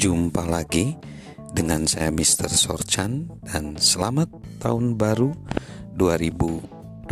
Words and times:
Jumpa 0.00 0.48
lagi 0.48 0.96
dengan 1.52 1.84
saya 1.84 2.08
Mr. 2.08 2.48
Sorchan 2.48 3.28
dan 3.44 3.76
selamat 3.76 4.32
tahun 4.56 4.96
baru 4.96 5.28
2021. 5.92 7.04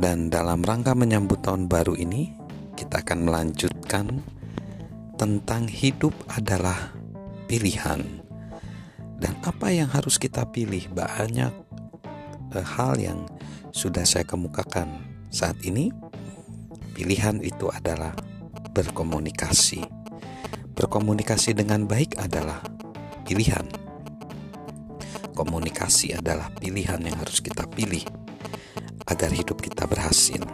Dan 0.00 0.32
dalam 0.32 0.64
rangka 0.64 0.96
menyambut 0.96 1.44
tahun 1.44 1.68
baru 1.68 2.00
ini, 2.00 2.32
kita 2.72 3.04
akan 3.04 3.28
melanjutkan 3.28 4.24
tentang 5.20 5.68
hidup 5.68 6.16
adalah 6.32 6.88
pilihan. 7.52 8.00
Dan 9.20 9.36
apa 9.44 9.68
yang 9.68 9.92
harus 9.92 10.16
kita 10.16 10.48
pilih? 10.48 10.88
Banyak 10.88 11.52
eh, 12.56 12.64
hal 12.64 12.96
yang 12.96 13.28
sudah 13.76 14.08
saya 14.08 14.24
kemukakan 14.24 15.04
saat 15.28 15.60
ini. 15.68 15.92
Pilihan 16.96 17.44
itu 17.44 17.68
adalah 17.68 18.16
berkomunikasi 18.72 19.95
Berkomunikasi 20.76 21.56
dengan 21.56 21.88
baik 21.88 22.20
adalah 22.20 22.60
pilihan. 23.24 23.64
Komunikasi 25.32 26.12
adalah 26.12 26.52
pilihan 26.52 27.00
yang 27.00 27.16
harus 27.16 27.40
kita 27.40 27.64
pilih 27.64 28.04
agar 29.08 29.32
hidup 29.32 29.56
kita 29.64 29.88
berhasil. 29.88 30.44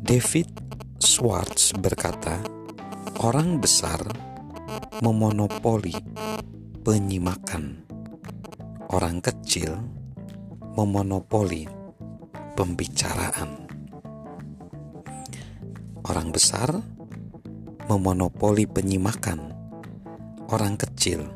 David 0.00 0.48
Schwartz 0.96 1.76
berkata, 1.76 2.40
"Orang 3.20 3.60
besar 3.60 4.00
memonopoli 5.04 5.92
penyimakan, 6.80 7.84
orang 8.88 9.20
kecil 9.20 9.76
memonopoli 10.72 11.68
pembicaraan." 12.56 13.68
Orang 16.08 16.32
besar 16.32 16.91
memonopoli 17.90 18.68
penyimakan, 18.70 19.50
orang 20.52 20.78
kecil 20.78 21.26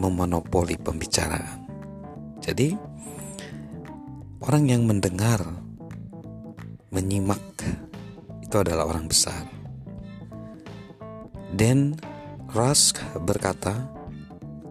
memonopoli 0.00 0.80
pembicaraan. 0.80 1.68
Jadi, 2.40 2.72
orang 4.40 4.64
yang 4.66 4.82
mendengar, 4.88 5.44
menyimak, 6.88 7.44
itu 8.40 8.56
adalah 8.56 8.88
orang 8.88 9.06
besar. 9.06 9.44
Dan 11.52 12.00
Rusk 12.50 12.98
berkata, 13.20 13.92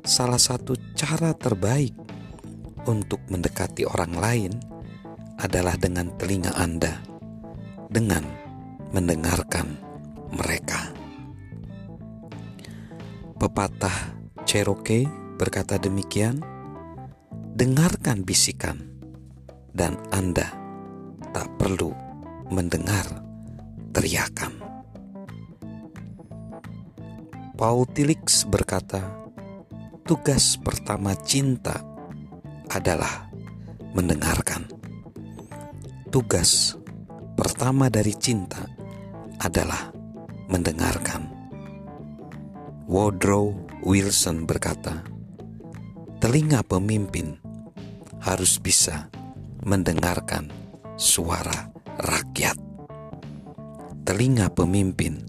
salah 0.03 0.41
satu 0.41 0.73
cara 0.97 1.31
terbaik 1.37 1.93
untuk 2.89 3.21
mendekati 3.29 3.85
orang 3.85 4.13
lain 4.17 4.51
adalah 5.39 5.77
dengan 5.79 6.11
telinga 6.17 6.51
Anda, 6.57 6.99
dengan 7.87 8.25
mendengarkan 8.91 9.88
mereka. 10.33 10.93
Pepatah 13.39 14.19
Cherokee 14.43 15.07
berkata 15.39 15.79
demikian, 15.79 16.43
dengarkan 17.55 18.27
bisikan 18.27 18.81
dan 19.71 19.95
Anda 20.11 20.51
tak 21.31 21.47
perlu 21.55 21.93
mendengar 22.51 23.05
teriakan. 23.95 24.59
Paul 27.59 27.83
Tillich 27.91 28.47
berkata, 28.47 29.27
tugas 30.07 30.55
pertama 30.59 31.11
cinta 31.15 31.83
adalah 32.71 33.27
mendengarkan. 33.91 34.63
Tugas 36.07 36.79
pertama 37.35 37.91
dari 37.91 38.15
cinta 38.15 38.63
adalah 39.43 39.98
mendengarkan. 40.49 41.29
Woodrow 42.89 43.53
Wilson 43.85 44.49
berkata, 44.49 45.05
"Telinga 46.17 46.65
pemimpin 46.65 47.37
harus 48.17 48.57
bisa 48.57 49.13
mendengarkan 49.61 50.49
suara 50.97 51.69
rakyat. 52.01 52.57
Telinga 54.03 54.49
pemimpin 54.49 55.21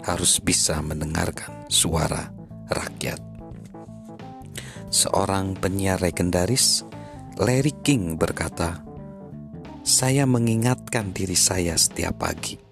harus 0.00 0.40
bisa 0.40 0.80
mendengarkan 0.80 1.68
suara 1.68 2.32
rakyat." 2.72 3.20
Seorang 4.88 5.60
penyiar 5.60 6.00
legendaris, 6.00 6.88
Larry 7.36 7.76
King 7.84 8.16
berkata, 8.16 8.80
"Saya 9.84 10.24
mengingatkan 10.24 11.12
diri 11.12 11.36
saya 11.36 11.76
setiap 11.76 12.16
pagi. 12.24 12.63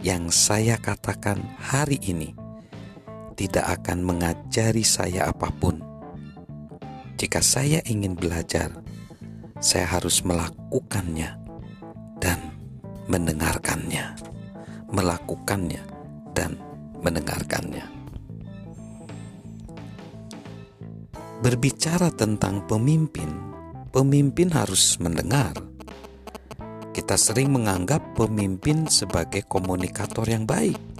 Yang 0.00 0.32
saya 0.32 0.80
katakan 0.80 1.44
hari 1.60 2.00
ini 2.00 2.32
tidak 3.36 3.84
akan 3.84 4.00
mengajari 4.00 4.80
saya 4.80 5.28
apa 5.28 5.52
pun. 5.52 5.76
Jika 7.20 7.44
saya 7.44 7.84
ingin 7.84 8.16
belajar, 8.16 8.72
saya 9.60 9.84
harus 9.84 10.24
melakukannya 10.24 11.36
dan 12.16 12.40
mendengarkannya. 13.12 14.16
Melakukannya 14.88 15.84
dan 16.32 16.56
mendengarkannya. 17.04 17.84
Berbicara 21.44 22.08
tentang 22.12 22.64
pemimpin, 22.64 23.28
pemimpin 23.92 24.48
harus 24.48 24.96
mendengar. 24.96 25.69
Kita 27.00 27.16
sering 27.16 27.56
menganggap 27.56 28.12
pemimpin 28.12 28.84
sebagai 28.84 29.48
komunikator 29.48 30.28
yang 30.28 30.44
baik 30.44 30.90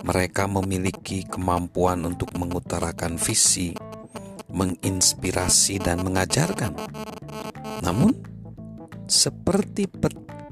mereka 0.00 0.48
memiliki 0.48 1.28
kemampuan 1.28 2.04
untuk 2.08 2.32
mengutarakan 2.36 3.20
visi, 3.20 3.76
menginspirasi, 4.48 5.80
dan 5.80 6.00
mengajarkan. 6.00 6.72
Namun, 7.84 8.16
seperti 9.06 9.86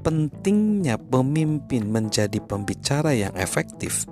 pentingnya 0.05 1.01
pemimpin 1.01 1.89
menjadi 1.89 2.37
pembicara 2.39 3.13
yang 3.17 3.33
efektif, 3.35 4.05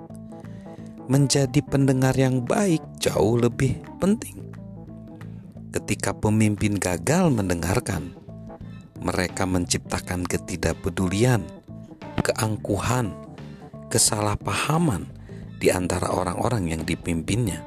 menjadi 1.06 1.62
pendengar 1.64 2.18
yang 2.18 2.42
baik 2.42 2.82
jauh 2.98 3.38
lebih 3.38 3.78
penting. 4.02 4.36
Ketika 5.70 6.16
pemimpin 6.16 6.80
gagal 6.80 7.30
mendengarkan, 7.30 8.16
mereka 9.02 9.46
menciptakan 9.46 10.26
ketidakpedulian, 10.26 11.46
keangkuhan, 12.22 13.14
kesalahpahaman, 13.88 15.18
di 15.58 15.74
antara 15.74 16.14
orang-orang 16.14 16.70
yang 16.70 16.82
dipimpinnya. 16.86 17.66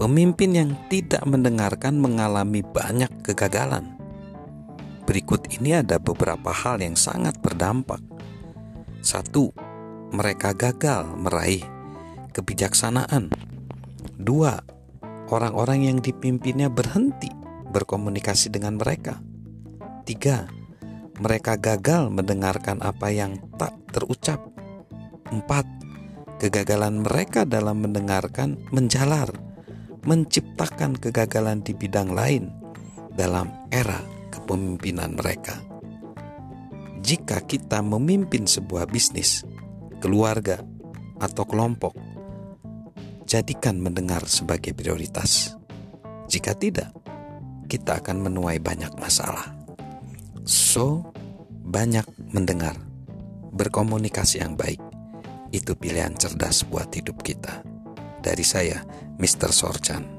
Pemimpin 0.00 0.50
yang 0.56 0.70
tidak 0.88 1.20
mendengarkan 1.28 2.00
mengalami 2.00 2.64
banyak 2.64 3.10
kegagalan. 3.20 3.98
Berikut 5.04 5.48
ini 5.58 5.76
ada 5.76 6.00
beberapa 6.00 6.52
hal 6.52 6.80
yang 6.80 6.94
sangat 6.94 7.36
berdampak. 7.40 8.00
Satu, 9.02 9.52
mereka 10.12 10.54
gagal 10.54 11.08
meraih 11.18 11.64
kebijaksanaan. 12.32 13.32
Dua, 14.16 14.60
orang-orang 15.32 15.90
yang 15.90 15.98
dipimpinnya 15.98 16.70
berhenti 16.70 17.28
berkomunikasi 17.68 18.54
dengan 18.54 18.78
mereka. 18.78 19.18
Tiga, 20.08 20.48
mereka 21.20 21.60
gagal 21.60 22.08
mendengarkan 22.08 22.80
apa 22.80 23.12
yang 23.12 23.36
tak 23.60 23.76
terucap. 23.92 24.40
Empat, 25.28 25.68
Kegagalan 26.38 27.02
mereka 27.02 27.42
dalam 27.42 27.82
mendengarkan 27.82 28.62
menjalar, 28.70 29.26
menciptakan 30.06 30.94
kegagalan 30.94 31.66
di 31.66 31.74
bidang 31.74 32.14
lain 32.14 32.46
dalam 33.10 33.50
era 33.74 33.98
kepemimpinan 34.30 35.18
mereka. 35.18 35.58
Jika 37.02 37.42
kita 37.42 37.82
memimpin 37.82 38.46
sebuah 38.46 38.86
bisnis, 38.86 39.42
keluarga, 39.98 40.62
atau 41.18 41.42
kelompok, 41.42 41.98
jadikan 43.26 43.82
mendengar 43.82 44.22
sebagai 44.30 44.78
prioritas. 44.78 45.58
Jika 46.30 46.54
tidak, 46.54 46.94
kita 47.66 47.98
akan 47.98 48.30
menuai 48.30 48.62
banyak 48.62 48.94
masalah. 48.94 49.57
So, 50.48 51.12
banyak 51.68 52.08
mendengar, 52.32 52.72
berkomunikasi 53.52 54.40
yang 54.40 54.56
baik, 54.56 54.80
itu 55.52 55.76
pilihan 55.76 56.16
cerdas 56.16 56.64
buat 56.64 56.88
hidup 56.88 57.20
kita. 57.20 57.60
Dari 58.24 58.40
saya, 58.40 58.80
Mr. 59.20 59.52
Sorchan. 59.52 60.17